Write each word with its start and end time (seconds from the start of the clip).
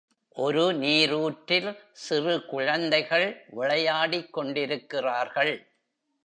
ஒரு 0.35 0.73
நீரூற்றில் 0.73 1.77
சிறு 1.91 2.45
குழந்தைகள் 2.45 3.45
விளையாடிக் 3.49 4.33
கொண்டிருக்கிறார்கள். 4.33 5.53